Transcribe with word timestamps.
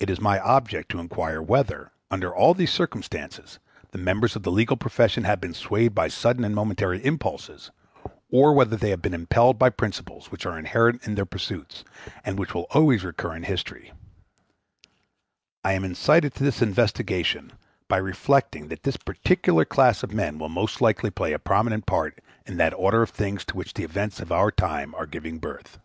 It 0.00 0.10
is 0.10 0.20
my 0.20 0.40
object 0.40 0.88
to 0.90 0.98
inquire 0.98 1.40
whether, 1.40 1.92
under 2.10 2.34
all 2.34 2.52
these 2.52 2.72
circumstances, 2.72 3.60
the 3.92 3.96
members 3.98 4.34
of 4.34 4.42
the 4.42 4.50
legal 4.50 4.76
profession 4.76 5.22
have 5.22 5.40
been 5.40 5.54
swayed 5.54 5.94
by 5.94 6.08
sudden 6.08 6.44
and 6.44 6.52
momentary 6.52 6.98
impulses; 7.06 7.70
or 8.32 8.52
whether 8.52 8.74
they 8.76 8.90
have 8.90 9.00
been 9.02 9.14
impelled 9.14 9.56
by 9.56 9.70
principles 9.70 10.32
which 10.32 10.46
are 10.46 10.58
inherent 10.58 11.06
in 11.06 11.14
their 11.14 11.26
pursuits, 11.26 11.84
and 12.24 12.40
which 12.40 12.54
will 12.54 12.66
always 12.72 13.04
recur 13.04 13.36
in 13.36 13.44
history. 13.44 13.92
I 15.62 15.74
am 15.74 15.84
incited 15.84 16.34
to 16.34 16.42
this 16.42 16.60
investigation 16.60 17.52
by 17.86 17.98
reflecting 17.98 18.66
that 18.66 18.82
this 18.82 18.96
particular 18.96 19.64
class 19.64 20.02
of 20.02 20.12
men 20.12 20.40
will 20.40 20.48
most 20.48 20.80
likely 20.80 21.12
play 21.12 21.32
a 21.32 21.38
prominent 21.38 21.86
part 21.86 22.20
in 22.46 22.56
that 22.56 22.74
order 22.74 23.00
of 23.00 23.10
things 23.10 23.44
to 23.44 23.56
which 23.56 23.74
the 23.74 23.84
events 23.84 24.18
of 24.18 24.32
our 24.32 24.50
time 24.50 24.92
are 24.96 25.06
giving 25.06 25.38
birth. 25.38 25.78